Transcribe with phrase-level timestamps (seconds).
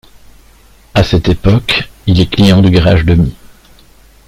[0.95, 3.35] À cette époque, il est client du garage Demy.